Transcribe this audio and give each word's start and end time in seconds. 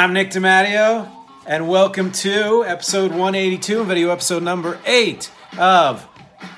I'm 0.00 0.14
Nick 0.14 0.30
DiMatteo, 0.30 1.10
and 1.46 1.68
welcome 1.68 2.10
to 2.10 2.64
episode 2.64 3.10
182, 3.10 3.84
video 3.84 4.08
episode 4.08 4.42
number 4.42 4.78
8 4.86 5.30
of 5.58 6.08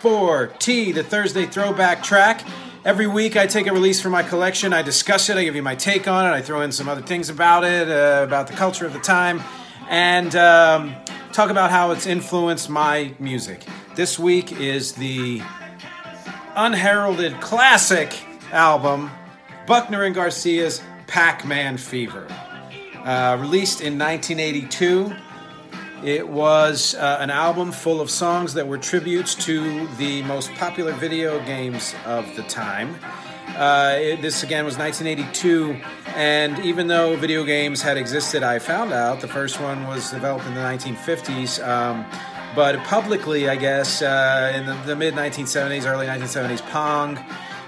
4T, 0.01 0.95
the 0.95 1.03
Thursday 1.03 1.47
throwback 1.47 2.05
track. 2.05 2.47
Every 2.85 3.09
week 3.09 3.37
I 3.37 3.49
take 3.49 3.67
a 3.67 3.73
release 3.73 4.01
from 4.01 4.13
my 4.13 4.23
collection, 4.23 4.73
I 4.73 4.83
discuss 4.83 5.29
it, 5.29 5.37
I 5.37 5.43
give 5.43 5.57
you 5.57 5.63
my 5.65 5.75
take 5.75 6.07
on 6.07 6.25
it, 6.25 6.29
I 6.29 6.41
throw 6.41 6.61
in 6.61 6.71
some 6.71 6.89
other 6.89 7.03
things 7.03 7.31
about 7.31 7.65
it, 7.65 7.89
uh, 7.89 8.23
about 8.23 8.47
the 8.47 8.53
culture 8.53 8.87
of 8.87 8.93
the 8.93 9.01
time, 9.01 9.43
and 9.91 10.37
um, 10.37 10.95
talk 11.33 11.51
about 11.51 11.73
how 11.73 11.91
it's 11.91 12.07
influenced 12.07 12.71
my 12.71 13.13
music. 13.19 13.65
This 13.97 14.21
week 14.21 14.53
is 14.53 14.93
the 14.93 15.43
unheralded 16.55 17.41
classic 17.41 18.23
album, 18.53 19.11
Buckner 19.67 20.05
and 20.05 20.15
Garcia's 20.15 20.81
Pac 21.09 21.45
Man 21.45 21.77
Fever. 21.77 22.29
Uh, 23.05 23.37
released 23.41 23.81
in 23.81 23.99
1982, 23.99 25.13
it 26.05 26.29
was 26.29 26.95
uh, 26.95 27.19
an 27.21 27.31
album 27.31 27.73
full 27.73 28.01
of 28.01 28.09
songs 28.09 28.55
that 28.55 28.67
were 28.67 28.79
tributes 28.79 29.35
to 29.35 29.89
the 29.97 30.23
most 30.23 30.53
popular 30.55 30.93
video 30.93 31.45
games 31.45 31.95
of 32.07 32.25
the 32.37 32.43
time. 32.45 32.97
Uh, 33.57 33.97
it, 33.99 34.23
this 34.23 34.45
again 34.45 34.65
was 34.65 34.79
1982, 34.79 35.81
and 36.15 36.61
even 36.61 36.87
though 36.87 37.17
video 37.17 37.45
games 37.45 37.83
had 37.83 37.97
existed, 37.97 38.45
I 38.45 38.61
found 38.61 38.93
out 38.93 39.21
the 39.21 39.29
first 39.29 39.61
one 39.61 39.87
was 39.89 40.11
developed 40.13 40.47
in 40.47 40.55
the 40.55 40.61
1950s. 40.61 41.67
Um, 41.67 42.07
but 42.55 42.79
publicly, 42.85 43.49
I 43.49 43.57
guess, 43.57 44.01
uh, 44.01 44.53
in 44.55 44.67
the, 44.67 44.75
the 44.87 44.95
mid 44.95 45.15
1970s, 45.15 45.87
early 45.87 46.07
1970s, 46.07 46.61
Pong 46.71 47.19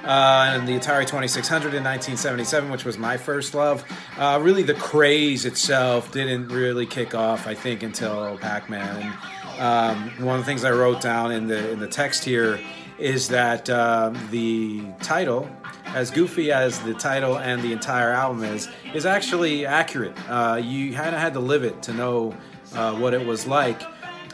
uh, 0.04 0.52
and 0.54 0.68
the 0.68 0.72
Atari 0.72 1.06
2600 1.06 1.68
in 1.74 1.82
1977, 1.82 2.70
which 2.70 2.84
was 2.84 2.98
my 2.98 3.16
first 3.16 3.54
love. 3.54 3.84
Uh, 4.18 4.38
really, 4.42 4.62
the 4.62 4.74
craze 4.74 5.44
itself 5.44 6.12
didn't 6.12 6.48
really 6.48 6.86
kick 6.86 7.14
off, 7.14 7.46
I 7.46 7.54
think, 7.54 7.82
until 7.82 8.36
Pac-Man. 8.38 9.16
Um, 9.58 10.10
one 10.24 10.38
of 10.38 10.42
the 10.42 10.46
things 10.46 10.64
I 10.64 10.72
wrote 10.72 11.00
down 11.00 11.32
in 11.32 11.46
the 11.46 11.70
in 11.70 11.78
the 11.78 11.86
text 11.86 12.24
here 12.24 12.60
is 12.98 13.28
that 13.28 13.68
uh, 13.70 14.12
the 14.30 14.82
title, 15.00 15.48
as 15.86 16.10
goofy 16.10 16.52
as 16.52 16.78
the 16.80 16.94
title 16.94 17.38
and 17.38 17.62
the 17.62 17.72
entire 17.72 18.10
album 18.10 18.44
is, 18.44 18.68
is 18.94 19.06
actually 19.06 19.66
accurate. 19.66 20.16
Uh, 20.28 20.60
you 20.62 20.92
kind 20.92 21.14
of 21.14 21.20
had 21.20 21.34
to 21.34 21.40
live 21.40 21.64
it 21.64 21.82
to 21.82 21.92
know 21.92 22.34
uh, 22.74 22.94
what 22.94 23.14
it 23.14 23.24
was 23.24 23.46
like. 23.46 23.82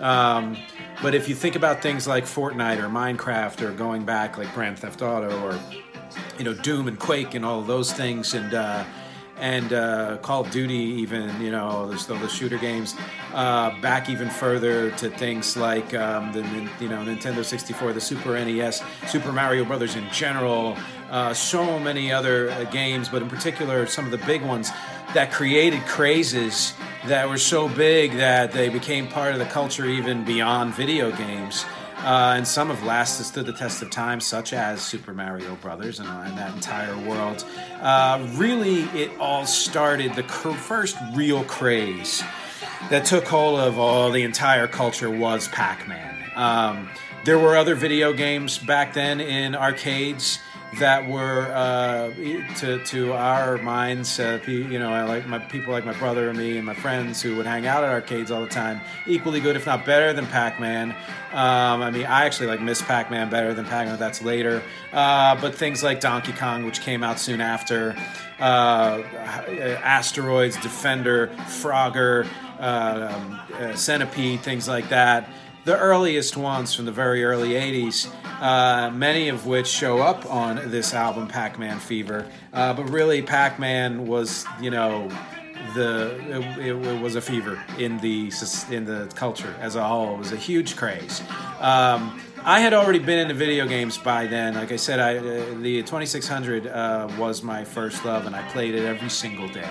Um, 0.01 0.57
but 1.03 1.15
if 1.15 1.29
you 1.29 1.35
think 1.35 1.57
about 1.57 1.83
things 1.83 2.07
like 2.07 2.25
Fortnite 2.25 2.79
or 2.79 2.89
Minecraft 2.89 3.63
or 3.63 3.73
going 3.73 4.05
back 4.05 4.39
like 4.39 4.53
Grand 4.55 4.79
Theft 4.79 5.03
Auto 5.03 5.41
or 5.45 5.59
you 6.39 6.45
know 6.45 6.55
Doom 6.55 6.89
and 6.89 6.99
Quake 6.99 7.35
and 7.35 7.45
all 7.45 7.61
of 7.61 7.67
those 7.67 7.93
things 7.93 8.35
and 8.35 8.55
uh, 8.55 8.85
and 9.41 9.73
uh, 9.73 10.19
Call 10.19 10.43
of 10.43 10.51
Duty, 10.51 10.75
even 10.75 11.41
you 11.41 11.51
know, 11.51 11.89
there's 11.89 12.07
the, 12.07 12.15
the 12.15 12.29
shooter 12.29 12.59
games. 12.59 12.95
Uh, 13.33 13.71
back 13.81 14.09
even 14.11 14.29
further 14.29 14.91
to 14.93 15.09
things 15.09 15.57
like 15.57 15.95
um, 15.95 16.33
the 16.33 16.41
you 16.81 16.89
know 16.89 16.99
Nintendo 16.99 17.45
64, 17.45 17.95
the 17.95 18.01
Super 18.01 18.33
NES, 18.33 18.83
Super 19.09 19.33
Mario 19.33 19.65
Brothers 19.65 19.97
in 19.97 20.09
general. 20.11 20.77
Uh, 21.11 21.35
so 21.35 21.79
many 21.79 22.13
other 22.13 22.51
uh, 22.51 22.65
games, 22.65 23.09
but 23.09 23.23
in 23.23 23.29
particular 23.29 23.87
some 23.87 24.05
of 24.05 24.11
the 24.11 24.25
big 24.27 24.43
ones 24.43 24.71
that 25.15 25.33
created 25.33 25.81
crazes 25.87 26.75
that 27.07 27.29
were 27.29 27.39
so 27.39 27.69
big 27.69 28.13
that 28.15 28.53
they 28.53 28.69
became 28.69 29.09
part 29.09 29.33
of 29.33 29.39
the 29.39 29.47
culture 29.47 29.87
even 29.87 30.25
beyond 30.25 30.75
video 30.75 31.11
games. 31.11 31.65
Uh, 31.99 32.35
and 32.37 32.47
some 32.47 32.69
have 32.69 32.83
lasted, 32.83 33.25
stood 33.25 33.45
the 33.45 33.53
test 33.53 33.83
of 33.83 33.91
time, 33.91 34.21
such 34.21 34.55
as 34.55 34.81
Super 34.81 35.13
Mario 35.13 35.55
Brothers 35.57 36.01
and, 36.01 36.09
and 36.09 36.39
that 36.39 36.55
entire 36.55 36.97
world. 37.07 37.45
Uh, 37.81 38.27
really, 38.37 38.85
it 38.99 39.11
all 39.19 39.45
started 39.45 40.15
the 40.15 40.23
cr- 40.23 40.53
first 40.53 40.97
real 41.15 41.45
craze 41.45 42.23
that 42.89 43.05
took 43.05 43.25
hold 43.25 43.61
of 43.61 43.79
all 43.79 44.11
the 44.11 44.23
entire 44.23 44.67
culture 44.67 45.11
was 45.11 45.49
Pac-Man. 45.49 46.17
Um, 46.37 46.89
there 47.27 47.39
were 47.39 47.55
other 47.55 47.75
video 47.75 48.15
games 48.15 48.57
back 48.57 48.95
then 48.95 49.21
in 49.21 49.55
arcades 49.55 50.39
that 50.79 51.09
were 51.09 51.51
uh, 51.53 52.11
to 52.57 52.83
to 52.85 53.13
our 53.13 53.59
minds, 53.59 54.21
uh, 54.21 54.39
you 54.47 54.79
know, 54.79 54.93
I 54.93 55.03
like 55.03 55.27
my 55.27 55.39
people 55.39 55.73
like 55.73 55.85
my 55.85 55.93
brother 55.95 56.29
and 56.29 56.39
me 56.39 56.57
and 56.57 56.67
my 56.67 56.75
friends 56.75 57.21
who 57.21 57.37
would 57.37 57.47
hang 57.47 57.67
out 57.67 57.83
at 57.83 57.91
arcades 57.91 58.31
all 58.31 58.43
the 58.43 58.49
time, 58.49 58.81
equally 59.07 59.41
good, 59.41 59.57
if 59.57 59.67
not 59.67 59.85
better, 59.85 60.13
than 60.13 60.27
Pac-Man. 60.27 60.91
Um, 61.33 61.83
I 61.83 61.91
mean, 61.91 62.07
I 62.07 62.25
actually 62.25 62.47
like 62.47 62.61
Miss 62.61 62.83
Pac-Man 62.83 63.31
better 63.31 63.53
than 63.53 63.65
Pac-Man. 63.65 63.99
That's 63.99 64.23
later, 64.23 64.63
uh, 64.93 65.41
but 65.41 65.55
things 65.55 65.83
like 65.83 66.01
Donkey 66.01 66.33
Kong, 66.33 66.65
which 66.65 66.81
came 66.81 67.03
out 67.03 67.19
soon 67.19 67.41
after, 67.41 67.97
uh, 68.39 69.03
Asteroids, 69.83 70.57
Defender, 70.59 71.29
Frogger, 71.47 72.29
uh, 72.61 73.13
um, 73.13 73.41
uh, 73.55 73.75
Centipede, 73.75 74.41
things 74.41 74.69
like 74.69 74.89
that 74.91 75.29
the 75.65 75.79
earliest 75.79 76.37
ones 76.37 76.75
from 76.75 76.85
the 76.85 76.93
very 76.93 77.25
early 77.25 77.51
80s, 77.51 78.11
uh, 78.41 78.91
many 78.91 79.29
of 79.29 79.47
which 79.47 79.67
show 79.67 79.99
up 79.99 80.25
on 80.31 80.71
this 80.71 80.95
album, 80.95 81.29
Pac 81.29 81.59
Man 81.59 81.79
Fever. 81.79 82.27
Uh, 82.53 82.73
but 82.73 82.85
really, 82.91 83.23
Pac 83.23 83.59
Man 83.59 84.07
was, 84.07 84.47
you 84.61 84.71
know, 84.71 85.09
the 85.75 86.59
it, 86.59 86.67
it, 86.67 87.01
was 87.01 87.15
a 87.15 87.21
fever 87.21 87.63
in 87.79 87.99
the 87.99 88.33
in 88.71 88.85
the 88.85 89.11
culture 89.15 89.55
as 89.61 89.77
a 89.77 89.85
whole. 89.85 90.15
It 90.15 90.19
was 90.19 90.33
a 90.33 90.37
huge 90.37 90.77
craze. 90.77 91.21
Um, 91.61 92.21
I 92.43 92.61
had 92.61 92.73
already 92.73 92.99
been 92.99 93.19
into 93.19 93.35
video 93.35 93.67
games 93.67 93.99
by 93.99 94.27
then. 94.27 94.55
Like 94.55 94.73
I 94.73 94.77
said, 94.77 94.99
I, 94.99 95.19
uh, 95.19 95.23
the 95.61 95.83
2600 95.83 96.67
uh, 96.67 97.09
was 97.19 97.43
my 97.43 97.65
first 97.65 98.03
love, 98.05 98.27
and 98.27 98.35
I 98.35 98.43
played 98.51 98.75
it 98.75 98.87
every 98.87 99.11
single 99.11 99.49
day. 99.49 99.69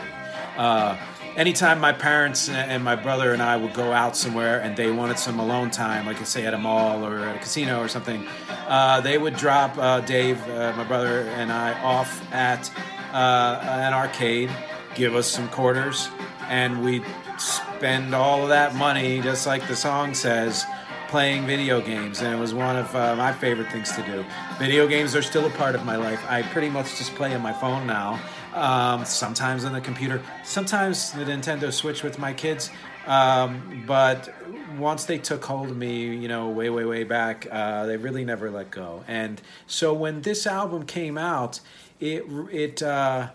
Anytime 1.40 1.80
my 1.80 1.94
parents 1.94 2.50
and 2.50 2.84
my 2.84 2.98
brother 2.98 3.32
and 3.32 3.42
I 3.42 3.56
would 3.56 3.74
go 3.74 3.94
out 3.94 4.18
somewhere 4.18 4.60
and 4.60 4.76
they 4.76 4.92
wanted 4.92 5.18
some 5.18 5.40
alone 5.40 5.72
time, 5.72 6.06
like 6.06 6.18
say 6.26 6.46
at 6.46 6.54
a 6.54 6.58
mall 6.58 7.06
or 7.06 7.20
at 7.20 7.38
a 7.38 7.40
casino 7.40 7.80
or 7.80 7.88
something, 7.88 8.28
uh, 8.68 9.00
they 9.00 9.18
would 9.18 9.38
drop 9.38 9.78
uh, 9.78 10.02
Dave, 10.02 10.38
uh, 10.50 10.74
my 10.76 10.84
brother, 10.84 11.22
and 11.38 11.50
I 11.50 11.82
off 11.82 12.22
at 12.34 12.70
uh, 13.14 13.62
an 13.64 13.94
arcade, 13.94 14.50
give 14.96 15.16
us 15.16 15.32
some 15.32 15.48
quarters, 15.48 16.10
and 16.50 16.84
we'd 16.84 17.06
spend 17.38 18.14
all 18.14 18.44
of 18.44 18.50
that 18.50 18.76
money, 18.76 19.22
just 19.22 19.48
like 19.48 19.66
the 19.70 19.78
song 19.78 20.14
says, 20.14 20.66
playing 21.08 21.48
video 21.48 21.80
games, 21.80 22.22
and 22.22 22.36
it 22.36 22.38
was 22.38 22.54
one 22.54 22.76
of 22.76 22.94
uh, 22.94 23.16
my 23.16 23.32
favorite 23.32 23.72
things 23.72 23.94
to 23.94 24.02
do. 24.04 24.26
Video 24.60 24.88
games 24.88 25.16
are 25.16 25.22
still 25.22 25.46
a 25.46 25.50
part 25.52 25.74
of 25.74 25.86
my 25.86 25.96
life. 25.96 26.22
I 26.30 26.42
pretty 26.42 26.70
much 26.70 26.98
just 26.98 27.16
play 27.16 27.34
on 27.34 27.42
my 27.42 27.54
phone 27.54 27.88
now, 27.88 28.20
um, 28.54 29.06
sometimes 29.06 29.66
on 29.66 29.74
the 29.74 29.82
computer, 29.82 30.22
sometimes 30.44 31.12
the 31.12 31.26
Nintendo 31.26 31.72
Switch 31.72 32.04
with 32.04 32.20
my 32.20 32.34
kids. 32.34 32.70
Um, 33.08 33.84
but 33.88 34.34
once 34.78 35.06
they 35.06 35.18
took 35.18 35.44
hold 35.44 35.70
of 35.70 35.78
me, 35.78 36.16
you 36.16 36.28
know, 36.28 36.50
way, 36.50 36.70
way, 36.70 36.86
way 36.86 37.04
back, 37.04 37.48
uh, 37.52 37.86
they 37.86 37.98
really 37.98 38.24
never 38.24 38.52
let 38.52 38.72
go. 38.72 39.04
And 39.08 39.42
so 39.66 39.94
when 39.94 40.22
this 40.22 40.46
album 40.46 40.86
came 40.86 41.18
out, 41.18 41.60
it, 42.00 42.24
it, 42.52 42.84
uh, 42.84 43.30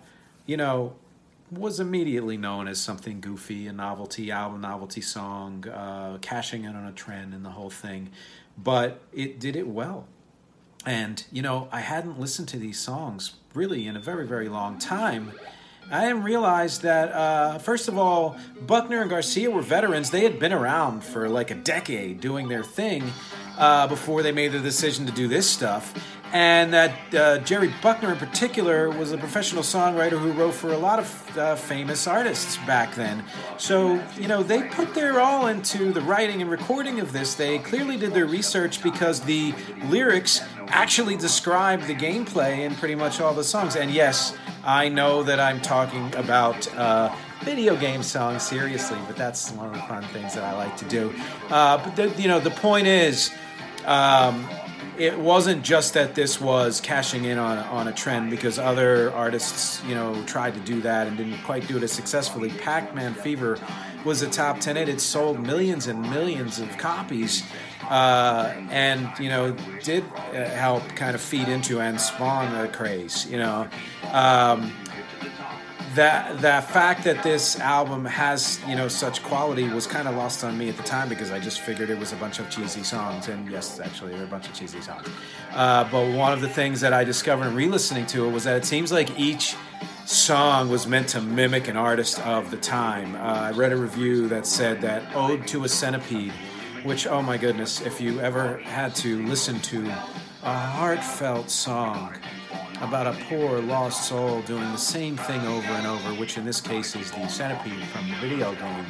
you 0.46 0.56
know, 0.56 0.94
was 1.50 1.80
immediately 1.80 2.36
known 2.36 2.68
as 2.68 2.80
something 2.80 3.20
goofy, 3.20 3.66
a 3.66 3.72
novelty 3.72 4.30
album, 4.30 4.60
novelty 4.60 5.00
song, 5.00 5.68
uh, 5.68 6.18
cashing 6.20 6.64
in 6.64 6.74
on 6.74 6.86
a 6.86 6.92
trend 6.92 7.34
and 7.34 7.44
the 7.44 7.50
whole 7.50 7.70
thing. 7.70 8.10
But 8.56 9.00
it 9.12 9.40
did 9.40 9.56
it 9.56 9.66
well. 9.66 10.06
And, 10.86 11.24
you 11.32 11.42
know, 11.42 11.68
I 11.72 11.80
hadn't 11.80 12.20
listened 12.20 12.48
to 12.48 12.58
these 12.58 12.78
songs 12.78 13.34
really 13.54 13.86
in 13.86 13.96
a 13.96 14.00
very, 14.00 14.26
very 14.26 14.48
long 14.48 14.78
time. 14.78 15.32
I 15.90 16.06
didn't 16.06 16.24
realize 16.24 16.80
that, 16.80 17.12
uh, 17.12 17.58
first 17.58 17.88
of 17.88 17.96
all, 17.96 18.36
Buckner 18.66 19.00
and 19.00 19.10
Garcia 19.10 19.50
were 19.50 19.62
veterans. 19.62 20.10
They 20.10 20.24
had 20.24 20.38
been 20.40 20.52
around 20.52 21.04
for 21.04 21.28
like 21.28 21.50
a 21.50 21.54
decade 21.54 22.20
doing 22.20 22.48
their 22.48 22.64
thing 22.64 23.04
uh, 23.58 23.86
before 23.86 24.22
they 24.22 24.32
made 24.32 24.52
the 24.52 24.60
decision 24.60 25.06
to 25.06 25.12
do 25.12 25.28
this 25.28 25.48
stuff. 25.48 25.94
And 26.34 26.74
that 26.74 27.14
uh, 27.14 27.38
Jerry 27.38 27.72
Buckner, 27.80 28.10
in 28.10 28.18
particular, 28.18 28.90
was 28.90 29.12
a 29.12 29.18
professional 29.18 29.62
songwriter 29.62 30.18
who 30.18 30.32
wrote 30.32 30.54
for 30.54 30.72
a 30.72 30.76
lot 30.76 30.98
of 30.98 31.38
uh, 31.38 31.54
famous 31.54 32.08
artists 32.08 32.56
back 32.66 32.96
then. 32.96 33.22
So, 33.56 34.02
you 34.18 34.26
know, 34.26 34.42
they 34.42 34.64
put 34.64 34.94
their 34.94 35.20
all 35.20 35.46
into 35.46 35.92
the 35.92 36.00
writing 36.00 36.42
and 36.42 36.50
recording 36.50 36.98
of 36.98 37.12
this. 37.12 37.36
They 37.36 37.60
clearly 37.60 37.96
did 37.96 38.14
their 38.14 38.26
research 38.26 38.82
because 38.82 39.20
the 39.20 39.54
lyrics 39.84 40.40
actually 40.66 41.16
describe 41.16 41.82
the 41.82 41.94
gameplay 41.94 42.66
in 42.66 42.74
pretty 42.74 42.96
much 42.96 43.20
all 43.20 43.32
the 43.32 43.44
songs. 43.44 43.76
And 43.76 43.92
yes, 43.92 44.36
I 44.64 44.88
know 44.88 45.22
that 45.22 45.38
I'm 45.38 45.60
talking 45.60 46.12
about 46.16 46.66
uh, 46.74 47.14
video 47.44 47.76
game 47.76 48.02
songs 48.02 48.42
seriously, 48.42 48.98
but 49.06 49.14
that's 49.14 49.52
one 49.52 49.66
of 49.68 49.72
the 49.72 49.82
fun 49.82 50.02
things 50.08 50.34
that 50.34 50.42
I 50.42 50.56
like 50.56 50.76
to 50.78 50.84
do. 50.86 51.14
Uh, 51.48 51.78
but 51.78 51.94
the, 51.94 52.20
you 52.20 52.26
know, 52.26 52.40
the 52.40 52.50
point 52.50 52.88
is, 52.88 53.30
um, 53.84 54.48
it 54.98 55.18
wasn't 55.18 55.62
just 55.62 55.94
that 55.94 56.14
this 56.14 56.40
was 56.40 56.80
cashing 56.80 57.24
in 57.24 57.38
on 57.38 57.58
on 57.58 57.88
a 57.88 57.92
trend 57.92 58.30
because 58.30 58.58
other 58.58 59.12
artists, 59.12 59.82
you 59.84 59.94
know, 59.94 60.22
tried 60.24 60.54
to 60.54 60.60
do 60.60 60.80
that 60.82 61.06
and 61.06 61.16
didn't 61.16 61.42
quite 61.42 61.66
do 61.66 61.76
it 61.76 61.82
as 61.82 61.92
successfully. 61.92 62.50
Pac-Man 62.50 63.14
Fever 63.14 63.58
was 64.04 64.22
a 64.22 64.28
top 64.28 64.60
ten 64.60 64.76
hit. 64.76 64.88
It 64.88 65.00
sold 65.00 65.40
millions 65.40 65.86
and 65.86 66.02
millions 66.02 66.60
of 66.60 66.76
copies, 66.78 67.42
uh, 67.88 68.54
and 68.70 69.08
you 69.18 69.28
know, 69.28 69.56
did 69.82 70.04
uh, 70.32 70.44
help 70.50 70.86
kind 70.90 71.14
of 71.14 71.20
feed 71.20 71.48
into 71.48 71.80
and 71.80 72.00
spawn 72.00 72.54
a 72.54 72.68
craze. 72.68 73.26
You 73.30 73.38
know. 73.38 73.68
Um, 74.12 74.72
that 75.94 76.40
that 76.40 76.70
fact 76.70 77.04
that 77.04 77.22
this 77.22 77.58
album 77.60 78.04
has 78.04 78.60
you 78.66 78.74
know 78.74 78.88
such 78.88 79.22
quality 79.22 79.68
was 79.68 79.86
kind 79.86 80.08
of 80.08 80.16
lost 80.16 80.44
on 80.44 80.56
me 80.56 80.68
at 80.68 80.76
the 80.76 80.82
time 80.82 81.08
because 81.08 81.30
I 81.30 81.38
just 81.40 81.60
figured 81.60 81.90
it 81.90 81.98
was 81.98 82.12
a 82.12 82.16
bunch 82.16 82.38
of 82.38 82.50
cheesy 82.50 82.82
songs 82.82 83.28
and 83.28 83.50
yes 83.50 83.80
actually 83.80 84.12
there 84.12 84.22
are 84.22 84.24
a 84.24 84.28
bunch 84.28 84.48
of 84.48 84.54
cheesy 84.54 84.80
songs. 84.80 85.08
Uh, 85.52 85.88
but 85.90 86.16
one 86.16 86.32
of 86.32 86.40
the 86.40 86.48
things 86.48 86.80
that 86.80 86.92
I 86.92 87.04
discovered 87.04 87.48
in 87.48 87.54
re-listening 87.54 88.06
to 88.06 88.26
it 88.26 88.30
was 88.30 88.44
that 88.44 88.56
it 88.56 88.64
seems 88.64 88.92
like 88.92 89.18
each 89.18 89.56
song 90.06 90.68
was 90.68 90.86
meant 90.86 91.08
to 91.08 91.20
mimic 91.20 91.68
an 91.68 91.76
artist 91.76 92.20
of 92.26 92.50
the 92.50 92.58
time. 92.58 93.14
Uh, 93.14 93.18
I 93.18 93.50
read 93.52 93.72
a 93.72 93.76
review 93.76 94.28
that 94.28 94.46
said 94.46 94.80
that 94.82 95.14
Ode 95.16 95.46
to 95.48 95.64
a 95.64 95.68
Centipede 95.68 96.32
which 96.84 97.06
oh 97.06 97.22
my 97.22 97.38
goodness 97.38 97.80
if 97.80 98.00
you 98.00 98.20
ever 98.20 98.58
had 98.58 98.94
to 98.94 99.26
listen 99.26 99.58
to 99.60 99.86
a 100.42 100.52
heartfelt 100.52 101.48
song 101.48 102.14
about 102.80 103.06
a 103.06 103.16
poor 103.28 103.60
lost 103.60 104.08
soul 104.08 104.42
doing 104.42 104.70
the 104.72 104.76
same 104.76 105.16
thing 105.16 105.40
over 105.46 105.68
and 105.68 105.86
over, 105.86 106.14
which 106.14 106.36
in 106.36 106.44
this 106.44 106.60
case 106.60 106.96
is 106.96 107.10
the 107.10 107.26
centipede 107.28 107.86
from 107.88 108.08
the 108.08 108.16
video 108.16 108.54
game. 108.54 108.86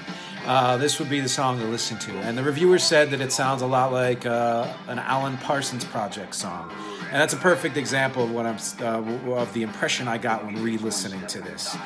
Uh, 0.47 0.77
this 0.77 0.99
would 0.99 1.09
be 1.09 1.21
the 1.21 1.29
song 1.29 1.59
to 1.59 1.65
listen 1.65 1.99
to. 1.99 2.13
And 2.19 2.37
the 2.37 2.43
reviewer 2.43 2.79
said 2.79 3.11
that 3.11 3.21
it 3.23 3.33
sounds 3.33 3.63
a 3.63 3.67
lot 3.67 3.93
like 3.93 4.27
uh, 4.27 4.71
an 4.89 4.99
Alan 4.99 5.39
Parsons 5.39 5.85
Project 5.87 6.35
song. 6.35 6.71
And 7.05 7.21
that's 7.21 7.33
a 7.33 7.39
perfect 7.39 7.77
example 7.77 8.25
of 8.25 8.31
what 8.31 8.45
I'm 8.45 8.59
uh, 8.83 9.33
of 9.35 9.53
the 9.55 9.63
impression 9.63 10.07
I 10.07 10.19
got 10.19 10.45
when 10.45 10.63
re-listening 10.63 11.27
to 11.29 11.41
this 11.41 11.77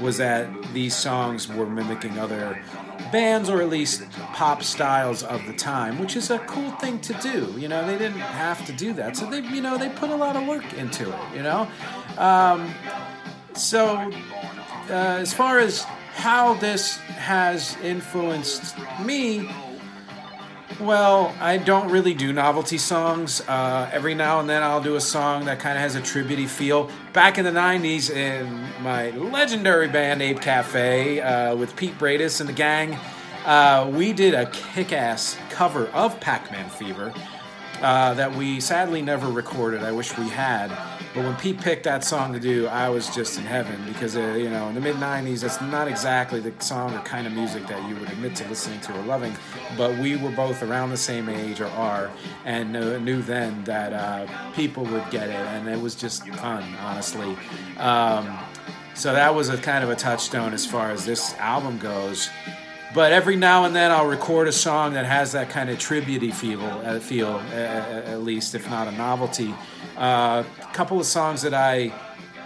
was 0.00 0.16
that 0.16 0.48
these 0.72 0.96
songs 0.96 1.46
were 1.46 1.66
mimicking 1.66 2.18
other 2.18 2.60
bands 3.12 3.50
or 3.50 3.60
at 3.60 3.68
least 3.68 4.10
pop 4.32 4.62
styles 4.62 5.22
of 5.22 5.46
the 5.46 5.52
time, 5.52 5.98
which 5.98 6.16
is 6.16 6.30
a 6.30 6.38
cool 6.40 6.70
thing 6.72 7.00
to 7.00 7.12
do. 7.14 7.54
You 7.56 7.68
know, 7.68 7.86
they 7.86 7.98
didn't 7.98 8.20
have 8.20 8.64
to 8.66 8.72
do 8.72 8.92
that, 8.94 9.16
so 9.16 9.28
they, 9.30 9.40
you 9.40 9.60
know, 9.60 9.78
they 9.78 9.90
put 9.90 10.10
a 10.10 10.16
lot 10.16 10.36
of 10.36 10.46
work 10.46 10.72
into 10.74 11.08
it. 11.08 11.36
You 11.36 11.42
know, 11.42 11.68
um, 12.16 12.72
so 13.54 13.96
uh, 14.88 15.18
as 15.20 15.32
far 15.32 15.58
as 15.58 15.86
how 16.18 16.54
this 16.54 16.96
has 16.96 17.76
influenced 17.80 18.74
me. 19.00 19.48
Well, 20.80 21.32
I 21.40 21.58
don't 21.58 21.90
really 21.90 22.12
do 22.12 22.32
novelty 22.32 22.76
songs. 22.76 23.40
Uh, 23.46 23.88
every 23.92 24.14
now 24.14 24.40
and 24.40 24.50
then 24.50 24.64
I'll 24.64 24.82
do 24.82 24.96
a 24.96 25.00
song 25.00 25.44
that 25.44 25.60
kind 25.60 25.78
of 25.78 25.82
has 25.82 25.94
a 25.94 26.00
tributey 26.00 26.48
feel. 26.48 26.90
Back 27.12 27.38
in 27.38 27.44
the 27.44 27.52
90s, 27.52 28.10
in 28.10 28.68
my 28.82 29.10
legendary 29.10 29.86
band 29.86 30.20
Ape 30.20 30.40
Cafe 30.40 31.20
uh, 31.20 31.54
with 31.54 31.76
Pete 31.76 31.96
Bradis 31.98 32.40
and 32.40 32.48
the 32.48 32.52
gang, 32.52 32.98
uh, 33.46 33.88
we 33.92 34.12
did 34.12 34.34
a 34.34 34.46
kick 34.46 34.92
ass 34.92 35.38
cover 35.50 35.86
of 35.88 36.18
Pac 36.18 36.50
Man 36.50 36.68
Fever 36.68 37.14
uh, 37.82 38.14
that 38.14 38.34
we 38.34 38.60
sadly 38.60 39.02
never 39.02 39.28
recorded. 39.28 39.82
I 39.82 39.92
wish 39.92 40.16
we 40.18 40.28
had. 40.28 40.68
But 41.14 41.24
when 41.24 41.36
Pete 41.36 41.60
picked 41.60 41.84
that 41.84 42.04
song 42.04 42.32
to 42.32 42.40
do, 42.40 42.66
I 42.66 42.88
was 42.88 43.12
just 43.14 43.38
in 43.38 43.44
heaven 43.44 43.82
because, 43.86 44.16
uh, 44.16 44.36
you 44.38 44.50
know, 44.50 44.68
in 44.68 44.74
the 44.74 44.80
mid 44.80 44.96
90s, 44.96 45.40
that's 45.40 45.60
not 45.60 45.88
exactly 45.88 46.38
the 46.38 46.52
song 46.62 46.94
or 46.94 47.00
kind 47.00 47.26
of 47.26 47.32
music 47.32 47.66
that 47.66 47.88
you 47.88 47.96
would 47.96 48.10
admit 48.10 48.36
to 48.36 48.48
listening 48.48 48.80
to 48.82 48.98
or 48.98 49.02
loving. 49.02 49.34
But 49.76 49.96
we 49.98 50.16
were 50.16 50.30
both 50.30 50.62
around 50.62 50.90
the 50.90 50.96
same 50.96 51.28
age 51.28 51.60
or 51.60 51.66
are 51.68 52.10
and 52.44 52.76
uh, 52.76 52.98
knew 52.98 53.22
then 53.22 53.64
that 53.64 53.92
uh, 53.92 54.26
people 54.52 54.84
would 54.84 55.10
get 55.10 55.28
it. 55.28 55.34
And 55.34 55.68
it 55.68 55.80
was 55.80 55.94
just 55.94 56.28
fun, 56.28 56.62
honestly. 56.80 57.36
Um, 57.78 58.38
so 58.94 59.12
that 59.12 59.34
was 59.34 59.48
a 59.48 59.56
kind 59.56 59.84
of 59.84 59.90
a 59.90 59.96
touchstone 59.96 60.52
as 60.52 60.66
far 60.66 60.90
as 60.90 61.06
this 61.06 61.32
album 61.34 61.78
goes. 61.78 62.28
But 62.94 63.12
every 63.12 63.36
now 63.36 63.64
and 63.64 63.76
then 63.76 63.90
I'll 63.90 64.06
record 64.06 64.48
a 64.48 64.52
song 64.52 64.94
that 64.94 65.04
has 65.04 65.32
that 65.32 65.50
kind 65.50 65.68
of 65.68 65.78
tributey 65.78 66.32
feel, 66.32 66.62
uh, 66.62 66.98
feel 66.98 67.34
uh, 67.36 68.12
at 68.12 68.22
least, 68.22 68.54
if 68.54 68.68
not 68.70 68.88
a 68.88 68.92
novelty. 68.92 69.54
Uh, 69.96 70.42
a 70.60 70.72
couple 70.72 70.98
of 70.98 71.04
songs 71.04 71.42
that 71.42 71.52
I 71.52 71.92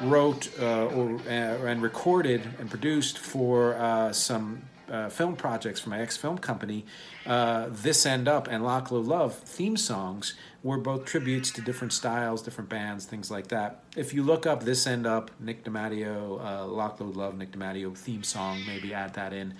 wrote 0.02 0.50
uh, 0.60 0.86
or, 0.86 1.16
uh, 1.26 1.30
and 1.30 1.80
recorded 1.80 2.42
and 2.58 2.68
produced 2.68 3.18
for 3.18 3.74
uh, 3.74 4.12
some 4.12 4.62
uh, 4.90 5.08
film 5.08 5.36
projects 5.36 5.80
for 5.80 5.90
my 5.90 6.00
ex 6.00 6.16
film 6.16 6.38
company, 6.38 6.84
uh, 7.24 7.68
This 7.70 8.04
End 8.04 8.28
Up 8.28 8.46
and 8.48 8.62
Lock 8.62 8.90
Load 8.90 9.06
Love 9.06 9.34
theme 9.34 9.76
songs 9.76 10.34
were 10.62 10.76
both 10.76 11.06
tributes 11.06 11.50
to 11.52 11.62
different 11.62 11.92
styles, 11.92 12.42
different 12.42 12.68
bands, 12.68 13.06
things 13.06 13.30
like 13.30 13.48
that. 13.48 13.82
If 13.96 14.12
you 14.12 14.22
look 14.22 14.46
up 14.46 14.64
This 14.64 14.86
End 14.86 15.06
Up, 15.06 15.30
Nick 15.40 15.64
DiMatteo, 15.64 16.44
uh, 16.44 16.66
Lock 16.66 17.00
Load 17.00 17.16
Love, 17.16 17.36
Nick 17.36 17.52
DiMatteo 17.52 17.96
theme 17.96 18.22
song, 18.22 18.60
maybe 18.66 18.92
add 18.92 19.14
that 19.14 19.32
in 19.32 19.54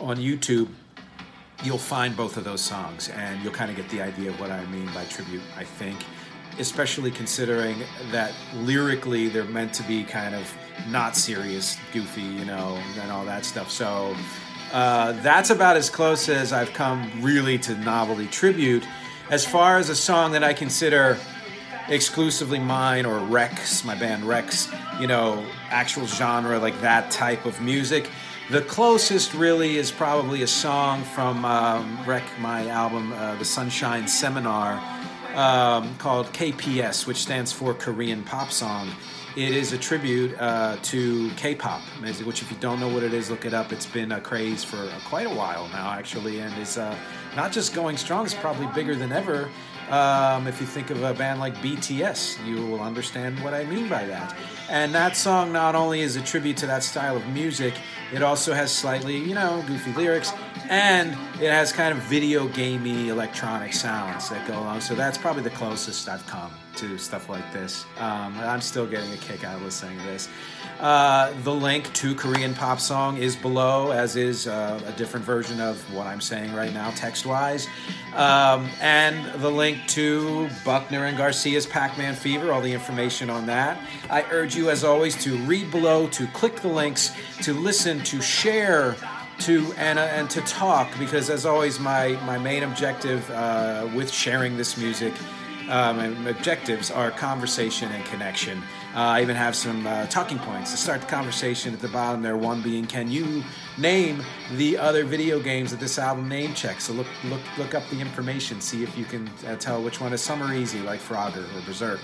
on 0.00 0.16
YouTube, 0.16 0.68
you'll 1.64 1.78
find 1.78 2.16
both 2.16 2.36
of 2.36 2.44
those 2.44 2.60
songs 2.60 3.08
and 3.10 3.42
you'll 3.42 3.52
kind 3.52 3.70
of 3.70 3.76
get 3.76 3.88
the 3.88 4.00
idea 4.00 4.30
of 4.30 4.38
what 4.40 4.50
I 4.50 4.64
mean 4.66 4.86
by 4.94 5.04
tribute, 5.04 5.42
I 5.56 5.64
think. 5.64 5.98
Especially 6.58 7.10
considering 7.10 7.76
that 8.10 8.32
lyrically 8.56 9.28
they're 9.28 9.44
meant 9.44 9.72
to 9.74 9.82
be 9.84 10.02
kind 10.04 10.34
of 10.34 10.52
not 10.88 11.16
serious, 11.16 11.76
goofy, 11.92 12.22
you 12.22 12.44
know, 12.44 12.80
and 13.00 13.12
all 13.12 13.24
that 13.24 13.44
stuff. 13.44 13.70
So 13.70 14.14
uh, 14.72 15.12
that's 15.22 15.50
about 15.50 15.76
as 15.76 15.88
close 15.88 16.28
as 16.28 16.52
I've 16.52 16.72
come 16.72 17.10
really 17.22 17.58
to 17.58 17.76
novelty 17.76 18.26
tribute. 18.26 18.84
As 19.30 19.46
far 19.46 19.78
as 19.78 19.88
a 19.88 19.96
song 19.96 20.32
that 20.32 20.42
I 20.42 20.52
consider 20.52 21.18
exclusively 21.88 22.58
mine 22.58 23.06
or 23.06 23.18
Rex, 23.18 23.84
my 23.84 23.94
band 23.94 24.24
Rex, 24.24 24.70
you 25.00 25.06
know, 25.06 25.44
actual 25.70 26.06
genre 26.06 26.58
like 26.58 26.78
that 26.80 27.10
type 27.10 27.46
of 27.46 27.60
music. 27.60 28.10
The 28.50 28.62
closest 28.62 29.34
really 29.34 29.76
is 29.76 29.92
probably 29.92 30.40
a 30.40 30.46
song 30.46 31.02
from 31.02 31.44
um, 31.44 31.98
Wreck, 32.06 32.24
my 32.40 32.66
album, 32.68 33.12
uh, 33.12 33.34
The 33.34 33.44
Sunshine 33.44 34.08
Seminar, 34.08 34.82
um, 35.34 35.94
called 35.96 36.28
KPS, 36.28 37.06
which 37.06 37.18
stands 37.18 37.52
for 37.52 37.74
Korean 37.74 38.22
Pop 38.22 38.50
Song. 38.50 38.88
It 39.36 39.54
is 39.54 39.74
a 39.74 39.78
tribute 39.78 40.34
uh, 40.40 40.78
to 40.80 41.28
K-pop, 41.36 41.82
which 42.24 42.40
if 42.40 42.50
you 42.50 42.56
don't 42.58 42.80
know 42.80 42.88
what 42.88 43.02
it 43.02 43.12
is, 43.12 43.28
look 43.28 43.44
it 43.44 43.52
up. 43.52 43.70
It's 43.70 43.84
been 43.84 44.12
a 44.12 44.20
craze 44.20 44.64
for 44.64 44.88
quite 45.04 45.26
a 45.26 45.34
while 45.34 45.68
now, 45.68 45.90
actually, 45.90 46.40
and 46.40 46.58
is 46.58 46.78
uh, 46.78 46.96
not 47.36 47.52
just 47.52 47.74
going 47.74 47.98
strong; 47.98 48.24
it's 48.24 48.32
probably 48.32 48.66
bigger 48.68 48.94
than 48.94 49.12
ever. 49.12 49.50
Um, 49.90 50.46
if 50.46 50.60
you 50.60 50.66
think 50.66 50.90
of 50.90 51.02
a 51.02 51.14
band 51.14 51.40
like 51.40 51.54
BTS, 51.56 52.44
you 52.46 52.66
will 52.66 52.80
understand 52.80 53.42
what 53.42 53.54
I 53.54 53.64
mean 53.64 53.88
by 53.88 54.04
that. 54.04 54.36
And 54.68 54.94
that 54.94 55.16
song 55.16 55.50
not 55.52 55.74
only 55.74 56.00
is 56.00 56.16
a 56.16 56.20
tribute 56.20 56.58
to 56.58 56.66
that 56.66 56.82
style 56.82 57.16
of 57.16 57.26
music, 57.28 57.74
it 58.12 58.22
also 58.22 58.52
has 58.52 58.70
slightly, 58.70 59.16
you 59.16 59.34
know, 59.34 59.64
goofy 59.66 59.92
lyrics, 59.92 60.32
and 60.68 61.12
it 61.40 61.50
has 61.50 61.72
kind 61.72 61.96
of 61.96 62.02
video 62.04 62.48
gamey 62.48 63.08
electronic 63.08 63.72
sounds 63.72 64.28
that 64.28 64.46
go 64.46 64.58
along. 64.58 64.82
So 64.82 64.94
that's 64.94 65.16
probably 65.16 65.42
the 65.42 65.50
closest 65.50 66.08
I've 66.08 66.26
come 66.26 66.50
to 66.76 66.96
stuff 66.96 67.28
like 67.28 67.52
this. 67.52 67.84
Um, 67.98 68.38
I'm 68.38 68.60
still 68.60 68.86
getting 68.86 69.12
a 69.12 69.16
kick 69.16 69.42
out 69.42 69.56
of 69.56 69.62
listening 69.62 69.98
to 69.98 70.04
this. 70.04 70.28
Uh, 70.78 71.32
the 71.42 71.52
link 71.52 71.92
to 71.94 72.14
Korean 72.14 72.54
pop 72.54 72.78
song 72.78 73.16
is 73.16 73.34
below, 73.34 73.90
as 73.90 74.14
is 74.14 74.46
uh, 74.46 74.80
a 74.86 74.92
different 74.92 75.26
version 75.26 75.60
of 75.60 75.78
what 75.92 76.06
I'm 76.06 76.20
saying 76.20 76.54
right 76.54 76.72
now, 76.72 76.90
text 76.92 77.26
wise. 77.26 77.66
Um, 78.14 78.68
and 78.80 79.40
the 79.40 79.50
link 79.50 79.77
to 79.88 80.48
Buckner 80.64 81.06
and 81.06 81.16
Garcia's 81.16 81.66
Pac 81.66 81.96
Man 81.96 82.14
Fever, 82.14 82.52
all 82.52 82.60
the 82.60 82.72
information 82.72 83.30
on 83.30 83.46
that. 83.46 83.80
I 84.10 84.24
urge 84.30 84.56
you, 84.56 84.70
as 84.70 84.84
always, 84.84 85.16
to 85.24 85.36
read 85.38 85.70
below, 85.70 86.08
to 86.08 86.26
click 86.28 86.56
the 86.56 86.68
links, 86.68 87.14
to 87.42 87.54
listen, 87.54 88.02
to 88.04 88.20
share 88.20 88.96
to 89.40 89.72
uh, 89.74 89.80
and 89.80 90.28
to 90.30 90.40
talk 90.42 90.90
because 90.98 91.30
as 91.30 91.46
always 91.46 91.78
my, 91.78 92.08
my 92.24 92.38
main 92.38 92.64
objective 92.64 93.30
uh, 93.30 93.88
with 93.94 94.10
sharing 94.10 94.56
this 94.56 94.76
music 94.76 95.14
um, 95.68 95.98
and 95.98 96.26
objectives 96.26 96.90
are 96.90 97.10
conversation 97.10 97.90
and 97.92 98.04
connection. 98.06 98.62
Uh, 98.98 99.02
I 99.02 99.22
even 99.22 99.36
have 99.36 99.54
some 99.54 99.86
uh, 99.86 100.06
talking 100.06 100.40
points 100.40 100.72
to 100.72 100.76
start 100.76 101.02
the 101.02 101.06
conversation 101.06 101.72
at 101.72 101.78
the 101.78 101.86
bottom 101.86 102.20
there. 102.20 102.36
One 102.36 102.60
being, 102.60 102.84
can 102.84 103.08
you 103.08 103.44
name 103.78 104.24
the 104.56 104.76
other 104.76 105.04
video 105.04 105.38
games 105.38 105.70
that 105.70 105.78
this 105.78 106.00
album 106.00 106.28
name 106.28 106.52
checks? 106.52 106.86
So 106.86 106.94
look, 106.94 107.06
look, 107.26 107.40
look 107.58 107.76
up 107.76 107.88
the 107.90 108.00
information. 108.00 108.60
See 108.60 108.82
if 108.82 108.98
you 108.98 109.04
can 109.04 109.30
uh, 109.46 109.54
tell 109.54 109.80
which 109.80 110.00
one 110.00 110.12
is 110.12 110.28
Are 110.28 110.52
Easy, 110.52 110.80
like 110.80 110.98
Frogger 110.98 111.44
or 111.56 111.60
Berserk. 111.64 112.00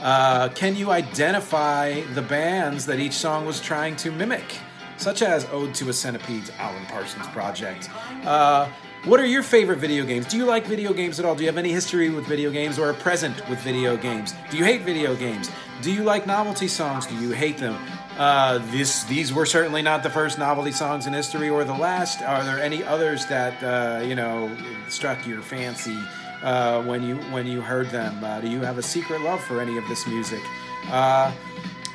Uh, 0.00 0.48
can 0.48 0.74
you 0.74 0.90
identify 0.90 2.00
the 2.14 2.22
bands 2.22 2.86
that 2.86 2.98
each 2.98 3.12
song 3.14 3.46
was 3.46 3.60
trying 3.60 3.94
to 3.98 4.10
mimic? 4.10 4.58
Such 4.96 5.22
as 5.22 5.46
Ode 5.52 5.72
to 5.74 5.90
a 5.90 5.92
Centipede's 5.92 6.50
Alan 6.58 6.84
Parsons 6.86 7.28
Project. 7.28 7.88
Uh, 8.24 8.68
what 9.04 9.20
are 9.20 9.26
your 9.26 9.44
favorite 9.44 9.78
video 9.78 10.04
games? 10.04 10.26
Do 10.26 10.36
you 10.36 10.44
like 10.44 10.66
video 10.66 10.92
games 10.92 11.20
at 11.20 11.24
all? 11.24 11.36
Do 11.36 11.42
you 11.44 11.48
have 11.48 11.58
any 11.58 11.70
history 11.70 12.10
with 12.10 12.26
video 12.26 12.50
games 12.50 12.80
or 12.80 12.90
a 12.90 12.94
present 12.94 13.48
with 13.48 13.60
video 13.60 13.96
games? 13.96 14.34
Do 14.50 14.56
you 14.56 14.64
hate 14.64 14.82
video 14.82 15.14
games? 15.14 15.48
Do 15.82 15.92
you 15.92 16.04
like 16.04 16.26
novelty 16.26 16.68
songs? 16.68 17.06
Do 17.06 17.16
you 17.16 17.32
hate 17.32 17.58
them? 17.58 17.76
Uh, 18.16 18.58
this 18.70 19.04
these 19.04 19.32
were 19.32 19.46
certainly 19.46 19.82
not 19.82 20.02
the 20.02 20.10
first 20.10 20.38
novelty 20.38 20.72
songs 20.72 21.06
in 21.06 21.12
history 21.12 21.50
or 21.50 21.64
the 21.64 21.74
last. 21.74 22.22
Are 22.22 22.44
there 22.44 22.60
any 22.60 22.82
others 22.84 23.26
that 23.26 23.62
uh, 23.62 24.02
you 24.02 24.14
know 24.14 24.50
struck 24.88 25.26
your 25.26 25.42
fancy? 25.42 25.98
uh, 26.42 26.82
when 26.82 27.02
you 27.02 27.16
when 27.30 27.46
you 27.46 27.60
heard 27.60 27.88
them? 27.90 28.22
Uh, 28.22 28.40
do 28.40 28.48
you 28.48 28.60
have 28.60 28.78
a 28.78 28.82
secret 28.82 29.20
love 29.22 29.42
for 29.42 29.60
any 29.60 29.78
of 29.78 29.86
this 29.88 30.06
music? 30.06 30.42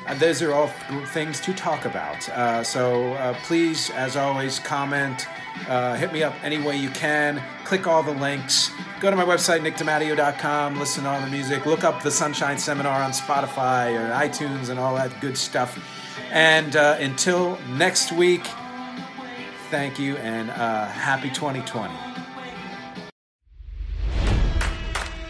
Uh, 0.08 0.14
those 0.14 0.40
are 0.40 0.52
all 0.52 0.68
things 1.08 1.38
to 1.40 1.52
talk 1.52 1.84
about. 1.84 2.28
Uh, 2.30 2.64
so 2.64 3.12
uh, 3.14 3.34
please, 3.44 3.90
as 3.90 4.16
always, 4.16 4.58
comment. 4.58 5.26
Uh, 5.68 5.96
hit 5.96 6.12
me 6.12 6.22
up 6.22 6.34
any 6.42 6.58
way 6.58 6.76
you 6.76 6.90
can. 6.90 7.42
Click 7.64 7.86
all 7.86 8.02
the 8.02 8.12
links. 8.12 8.70
Go 9.00 9.10
to 9.10 9.16
my 9.16 9.24
website, 9.24 9.60
nickdimatteo.com. 9.60 10.78
Listen 10.78 11.04
to 11.04 11.10
all 11.10 11.20
the 11.20 11.26
music. 11.26 11.66
Look 11.66 11.84
up 11.84 12.02
the 12.02 12.10
Sunshine 12.10 12.58
Seminar 12.58 13.02
on 13.02 13.10
Spotify 13.10 13.94
or 13.94 14.12
iTunes 14.14 14.70
and 14.70 14.80
all 14.80 14.94
that 14.94 15.20
good 15.20 15.36
stuff. 15.36 15.78
And 16.30 16.74
until 16.74 17.58
next 17.68 18.12
week, 18.12 18.46
thank 19.70 19.98
you 19.98 20.16
and 20.16 20.50
happy 20.50 21.28
2020. 21.30 22.07